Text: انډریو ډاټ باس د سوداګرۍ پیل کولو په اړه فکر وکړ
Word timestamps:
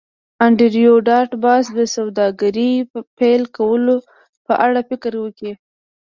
انډریو 0.45 0.93
ډاټ 1.07 1.29
باس 1.43 1.65
د 1.77 1.79
سوداګرۍ 1.95 2.73
پیل 3.17 3.41
کولو 3.57 3.95
په 4.45 4.53
اړه 4.65 4.79
فکر 4.89 5.13
وکړ 5.23 5.53